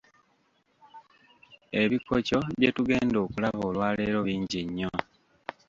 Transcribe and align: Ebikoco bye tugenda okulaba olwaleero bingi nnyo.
Ebikoco 1.81 2.37
bye 2.57 2.69
tugenda 2.77 3.17
okulaba 3.25 3.61
olwaleero 3.69 4.19
bingi 4.27 4.59
nnyo. 4.67 4.91